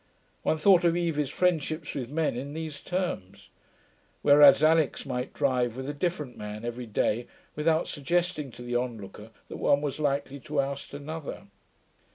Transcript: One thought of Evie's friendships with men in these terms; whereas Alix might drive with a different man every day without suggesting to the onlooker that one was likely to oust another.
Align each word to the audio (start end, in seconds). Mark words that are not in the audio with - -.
One 0.41 0.57
thought 0.57 0.83
of 0.83 0.97
Evie's 0.97 1.29
friendships 1.29 1.93
with 1.93 2.09
men 2.09 2.35
in 2.35 2.53
these 2.55 2.79
terms; 2.81 3.49
whereas 4.23 4.63
Alix 4.63 5.05
might 5.05 5.31
drive 5.31 5.77
with 5.77 5.87
a 5.87 5.93
different 5.93 6.35
man 6.35 6.65
every 6.65 6.87
day 6.87 7.27
without 7.55 7.87
suggesting 7.87 8.49
to 8.53 8.63
the 8.63 8.75
onlooker 8.75 9.29
that 9.47 9.57
one 9.57 9.81
was 9.81 9.99
likely 9.99 10.39
to 10.39 10.59
oust 10.59 10.95
another. 10.95 11.43